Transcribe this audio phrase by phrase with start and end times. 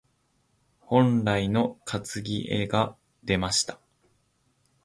[0.79, 3.79] 本来の担ぎ技が出ました。